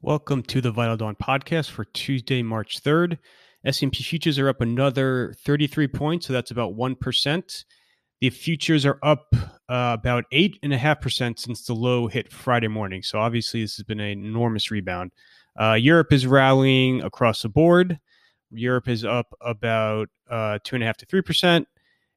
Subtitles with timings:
[0.00, 3.18] Welcome to the Vital Dawn podcast for Tuesday, March 3rd.
[3.64, 7.64] S&P futures are up another 33 points, so that's about 1%.
[8.20, 9.34] The futures are up
[9.68, 13.02] uh, about 8.5% since the low hit Friday morning.
[13.02, 15.10] So obviously this has been an enormous rebound.
[15.60, 17.98] Uh, Europe is rallying across the board.
[18.52, 21.66] Europe is up about uh, 2.5 to 3%.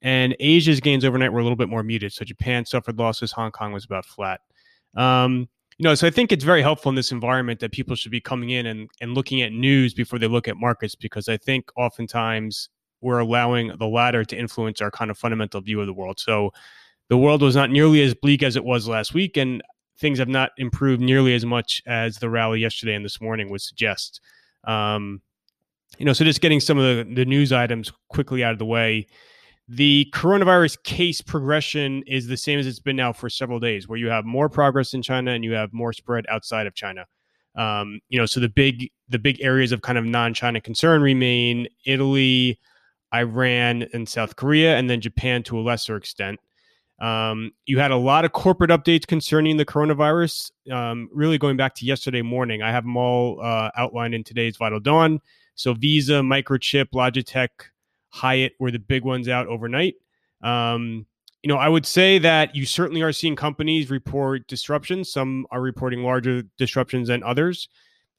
[0.00, 2.12] And Asia's gains overnight were a little bit more muted.
[2.12, 3.32] So Japan suffered losses.
[3.32, 4.42] Hong Kong was about flat.
[4.94, 5.48] Um,
[5.78, 8.20] you know, so I think it's very helpful in this environment that people should be
[8.20, 11.70] coming in and, and looking at news before they look at markets because I think
[11.76, 12.68] oftentimes
[13.00, 16.20] we're allowing the latter to influence our kind of fundamental view of the world.
[16.20, 16.52] So
[17.08, 19.62] the world was not nearly as bleak as it was last week, and
[19.98, 23.60] things have not improved nearly as much as the rally yesterday and this morning would
[23.60, 24.20] suggest.
[24.64, 25.20] Um,
[25.98, 28.64] you know, so just getting some of the, the news items quickly out of the
[28.64, 29.06] way
[29.68, 33.98] the coronavirus case progression is the same as it's been now for several days, where
[33.98, 37.06] you have more progress in China and you have more spread outside of China.
[37.56, 41.68] Um, you know, so the big the big areas of kind of non-China concern remain
[41.86, 42.58] Italy,
[43.14, 46.40] Iran, and South Korea, and then Japan to a lesser extent.
[47.00, 50.50] Um, you had a lot of corporate updates concerning the coronavirus.
[50.70, 54.56] Um, really going back to yesterday morning, I have them all uh, outlined in today's
[54.56, 55.20] Vital Dawn.
[55.54, 57.48] So Visa, Microchip, Logitech,
[58.14, 59.96] Hyatt were the big ones out overnight.
[60.40, 61.04] Um,
[61.42, 65.12] you know, I would say that you certainly are seeing companies report disruptions.
[65.12, 67.68] Some are reporting larger disruptions than others.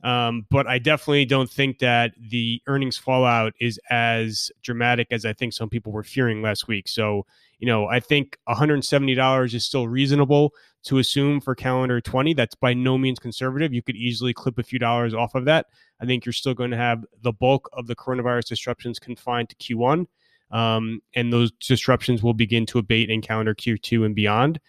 [0.04, 5.32] Um, but I definitely don't think that the earnings fallout is as dramatic as I
[5.32, 6.90] think some people were fearing last week.
[6.90, 7.26] So,
[7.60, 10.54] you know, I think $170 is still reasonable
[10.86, 12.34] to assume for calendar 20.
[12.34, 13.74] That's by no means conservative.
[13.74, 15.68] You could easily clip a few dollars off of that.
[16.00, 19.56] I think you're still going to have the bulk of the coronavirus disruptions confined to
[19.56, 20.06] Q1.
[20.52, 24.60] Um, and those disruptions will begin to abate in calendar Q2 and beyond.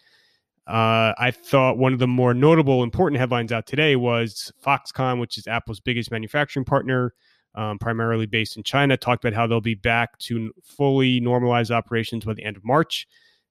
[0.67, 5.39] Uh, I thought one of the more notable, important headlines out today was Foxconn, which
[5.39, 7.15] is Apple's biggest manufacturing partner,
[7.55, 12.25] um, primarily based in China, talked about how they'll be back to fully normalized operations
[12.25, 13.07] by the end of March.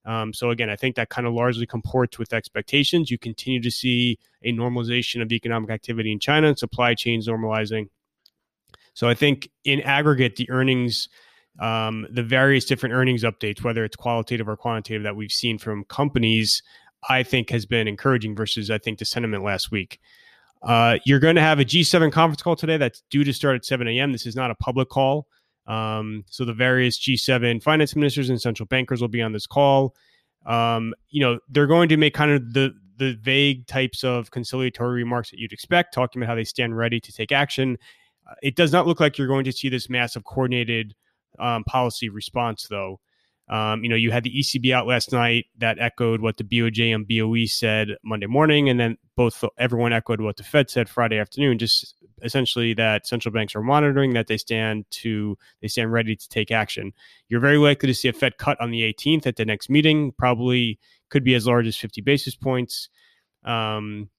[0.05, 3.09] Um, so again, I think that kind of largely comports with expectations.
[3.09, 7.89] You continue to see a normalization of economic activity in China and supply chains normalizing.
[8.93, 11.09] So I think in aggregate, the earnings,
[11.59, 15.83] um, the various different earnings updates, whether it's qualitative or quantitative that we've seen from
[15.85, 16.61] companies,
[17.09, 19.99] I think has been encouraging versus I think the sentiment last week.
[20.63, 23.65] Uh, you're going to have a G7 conference call today that's due to start at
[23.65, 24.11] 7 a.m.
[24.11, 25.27] This is not a public call.
[25.67, 29.95] Um, so the various G7 finance ministers and central bankers will be on this call.
[30.45, 35.03] Um, you know, they're going to make kind of the the vague types of conciliatory
[35.03, 37.77] remarks that you'd expect, talking about how they stand ready to take action.
[38.29, 40.95] Uh, it does not look like you're going to see this massive coordinated
[41.39, 42.99] um, policy response, though.
[43.47, 46.95] Um, you know, you had the ECB out last night that echoed what the BOJ
[46.95, 51.19] and BOE said Monday morning, and then both everyone echoed what the Fed said Friday
[51.19, 51.59] afternoon.
[51.59, 56.29] Just essentially that central banks are monitoring, that they stand to they stand ready to
[56.29, 56.91] take action.
[57.29, 60.11] You're very likely to see a Fed cut on the 18th at the next meeting.
[60.17, 62.89] Probably could be as large as 50 basis points.
[63.43, 64.09] Um,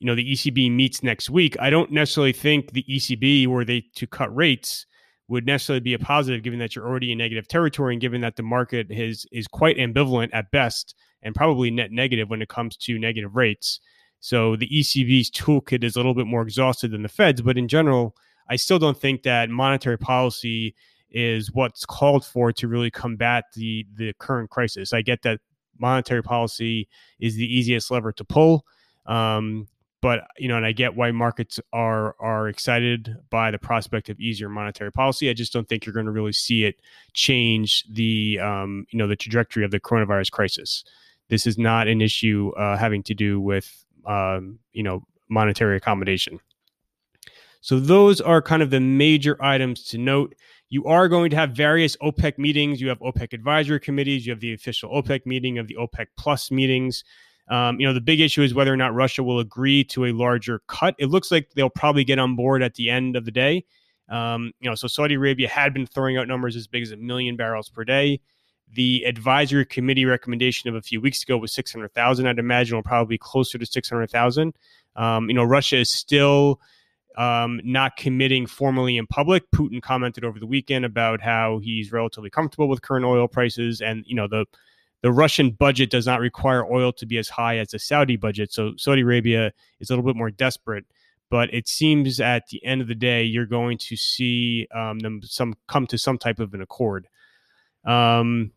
[0.00, 1.56] you know, the ECB meets next week.
[1.60, 4.86] I don't necessarily think the ECB were they to cut rates
[5.28, 8.36] would necessarily be a positive given that you're already in negative territory and given that
[8.36, 12.76] the market is is quite ambivalent at best and probably net negative when it comes
[12.76, 13.80] to negative rates.
[14.24, 17.68] So the ECB's toolkit is a little bit more exhausted than the Fed's, but in
[17.68, 18.16] general,
[18.48, 20.74] I still don't think that monetary policy
[21.10, 24.94] is what's called for to really combat the the current crisis.
[24.94, 25.40] I get that
[25.78, 26.88] monetary policy
[27.20, 28.64] is the easiest lever to pull.
[29.04, 29.68] Um,
[30.00, 34.18] but you know, and I get why markets are are excited by the prospect of
[34.18, 35.28] easier monetary policy.
[35.28, 36.76] I just don't think you're going to really see it
[37.12, 40.82] change the um, you know the trajectory of the coronavirus crisis.
[41.28, 46.40] This is not an issue uh, having to do with um, you know monetary accommodation.
[47.60, 50.34] So those are kind of the major items to note.
[50.68, 52.80] You are going to have various OPEC meetings.
[52.80, 54.26] You have OPEC advisory committees.
[54.26, 57.04] You have the official OPEC meeting of the OPEC Plus meetings.
[57.48, 60.12] Um, you know, the big issue is whether or not Russia will agree to a
[60.12, 60.94] larger cut.
[60.98, 63.64] It looks like they'll probably get on board at the end of the day.
[64.08, 66.96] Um, you know, so Saudi Arabia had been throwing out numbers as big as a
[66.96, 68.20] million barrels per day.
[68.72, 72.26] The advisory committee recommendation of a few weeks ago was 600,000.
[72.26, 74.54] I'd imagine we'll probably be closer to 600,000.
[74.96, 76.60] Um, you know, Russia is still
[77.16, 79.50] um, not committing formally in public.
[79.52, 84.04] Putin commented over the weekend about how he's relatively comfortable with current oil prices, and
[84.06, 84.46] you know the
[85.02, 88.52] the Russian budget does not require oil to be as high as the Saudi budget.
[88.52, 90.86] So Saudi Arabia is a little bit more desperate.
[91.30, 95.20] But it seems at the end of the day, you're going to see um, them
[95.22, 97.08] some come to some type of an accord.
[97.84, 98.52] Um,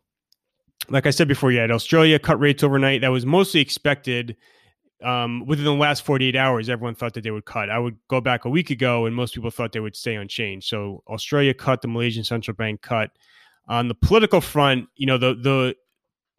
[0.90, 3.02] like I said before, you had Australia cut rates overnight.
[3.02, 4.38] That was mostly expected.
[5.04, 7.70] um, within the last 48 hours, everyone thought that they would cut.
[7.70, 10.68] I would go back a week ago, and most people thought they would stay unchanged.
[10.68, 13.12] So Australia cut, the Malaysian central bank cut.
[13.68, 15.76] On the political front, you know, the the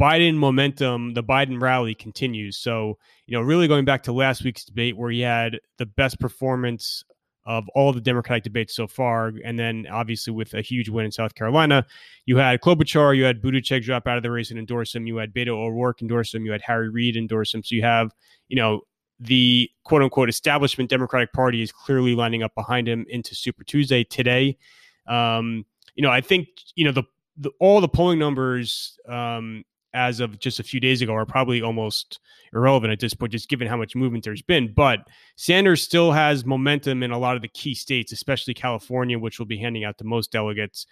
[0.00, 2.56] Biden momentum, the Biden rally continues.
[2.56, 6.18] So, you know, really going back to last week's debate where he had the best
[6.20, 7.04] performance
[7.48, 9.32] of all the Democratic debates so far.
[9.42, 11.86] And then obviously with a huge win in South Carolina,
[12.26, 15.06] you had Klobuchar, you had Buttigieg drop out of the race and endorse him.
[15.06, 16.44] You had Beto O'Rourke endorse him.
[16.44, 17.62] You had Harry Reid endorse him.
[17.64, 18.12] So you have,
[18.48, 18.82] you know,
[19.18, 24.04] the quote unquote establishment Democratic Party is clearly lining up behind him into Super Tuesday
[24.04, 24.58] today.
[25.06, 25.64] Um,
[25.94, 27.04] you know, I think, you know, the,
[27.38, 31.62] the all the polling numbers um, as of just a few days ago are probably
[31.62, 32.20] almost
[32.52, 34.72] irrelevant at this point, just given how much movement there's been.
[34.74, 35.00] But
[35.36, 39.46] Sanders still has momentum in a lot of the key states, especially California, which will
[39.46, 40.86] be handing out the most delegates.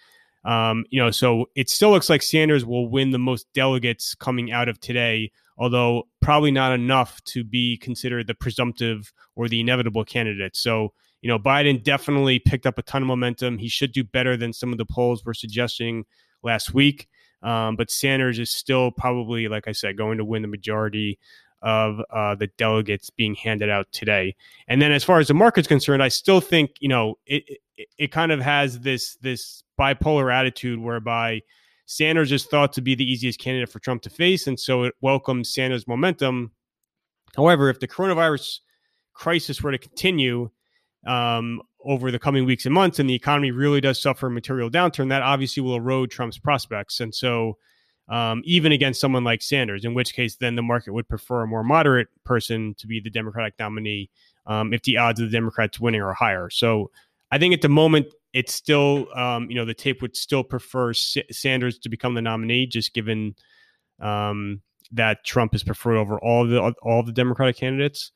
[0.45, 4.51] Um, you know, so it still looks like Sanders will win the most delegates coming
[4.51, 10.05] out of today, although probably not enough to be considered the presumptive or the inevitable
[10.05, 10.55] candidate.
[10.55, 13.57] So, you know, Biden definitely picked up a ton of momentum.
[13.57, 16.05] He should do better than some of the polls were suggesting
[16.43, 17.07] last week.
[17.47, 21.17] Um, but Sanders is still probably, like I said, going to win the majority
[21.61, 24.35] of uh, the delegates being handed out today.
[24.67, 27.43] And then, as far as the market's concerned, I still think you know it,
[27.77, 31.41] it, it kind of has this this bipolar attitude whereby
[31.85, 34.95] Sanders is thought to be the easiest candidate for Trump to face, and so it
[34.99, 36.51] welcomes Sanders' momentum.
[37.37, 38.59] However, if the coronavirus
[39.13, 40.49] crisis were to continue,
[41.05, 44.69] um, over the coming weeks and months and the economy really does suffer a material
[44.69, 46.99] downturn, that obviously will erode Trump's prospects.
[46.99, 47.57] And so,
[48.09, 51.47] um, even against someone like Sanders, in which case then the market would prefer a
[51.47, 54.09] more moderate person to be the Democratic nominee
[54.45, 56.49] um, if the odds of the Democrats winning are higher.
[56.49, 56.89] So
[57.31, 60.91] I think at the moment it's still, um, you know, the tape would still prefer
[60.91, 63.35] S- Sanders to become the nominee, just given
[63.99, 64.61] um,
[64.91, 68.11] that Trump is preferred over all the all the Democratic candidates.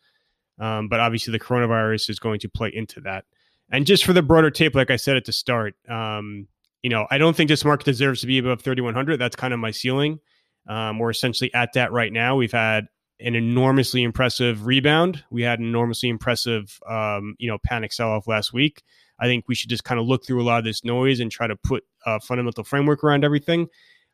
[0.59, 3.25] Um, but obviously, the coronavirus is going to play into that.
[3.71, 6.47] And just for the broader tape, like I said at the start, um,
[6.81, 9.17] you know, I don't think this market deserves to be above 3,100.
[9.17, 10.19] That's kind of my ceiling.
[10.67, 12.35] Um, we're essentially at that right now.
[12.35, 12.87] We've had
[13.19, 15.23] an enormously impressive rebound.
[15.31, 18.83] We had an enormously impressive, um, you know, panic sell off last week.
[19.19, 21.31] I think we should just kind of look through a lot of this noise and
[21.31, 23.67] try to put a fundamental framework around everything.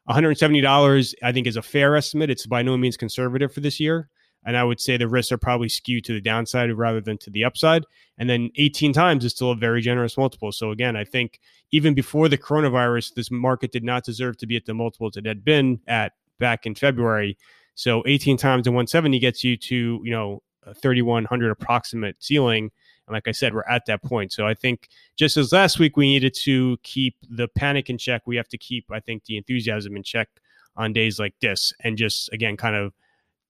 [0.10, 2.30] $170, I think, is a fair estimate.
[2.30, 4.10] It's by no means conservative for this year.
[4.46, 7.30] And I would say the risks are probably skewed to the downside rather than to
[7.30, 7.84] the upside.
[8.18, 10.52] And then 18 times is still a very generous multiple.
[10.52, 11.40] So again, I think
[11.72, 15.26] even before the coronavirus, this market did not deserve to be at the multiples it
[15.26, 17.38] had been at back in February.
[17.76, 20.42] So 18 times and 170 gets you to, you know,
[20.74, 22.72] 3100 approximate ceiling.
[23.08, 24.32] And like I said, we're at that point.
[24.32, 28.24] So I think just as last week we needed to keep the panic in check,
[28.26, 30.30] we have to keep, I think, the enthusiasm in check
[30.76, 32.94] on days like this and just again kind of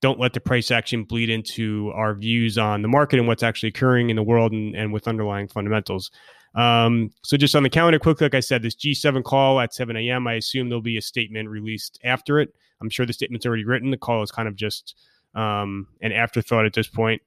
[0.02, 3.70] don't let the price action bleed into our views on the market and what's actually
[3.70, 6.12] occurring in the world and, and with underlying fundamentals.
[6.56, 9.96] Um, so just on the calendar, quick, like I said, this G7 call at 7
[9.96, 10.28] a.m.
[10.28, 12.54] I assume there'll be a statement released after it.
[12.82, 13.92] I'm sure the statement's already written.
[13.92, 14.96] The call is kind of just
[15.36, 17.22] um, an afterthought at this point.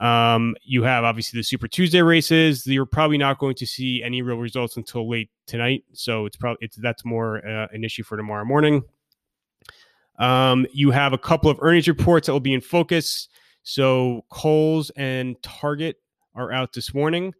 [0.00, 2.66] Um, you have obviously the Super Tuesday races.
[2.66, 6.58] You're probably not going to see any real results until late tonight, so it's probably
[6.62, 8.82] it's that's more uh, an issue for tomorrow morning.
[10.18, 13.28] Um, you have a couple of earnings reports that will be in focus.
[13.62, 15.96] So Kohl's and Target
[16.34, 17.34] are out this morning.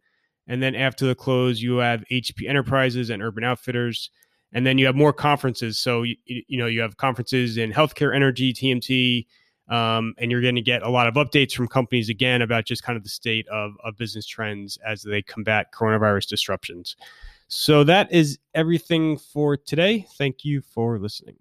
[0.47, 4.11] And then after the close, you have HP Enterprises and Urban Outfitters.
[4.53, 5.79] And then you have more conferences.
[5.79, 9.25] So, you, you know, you have conferences in healthcare, energy, TMT,
[9.67, 12.83] um, and you're going to get a lot of updates from companies again about just
[12.83, 16.95] kind of the state of, of business trends as they combat coronavirus disruptions.
[17.47, 20.07] So that is everything for today.
[20.17, 21.37] Thank you for listening.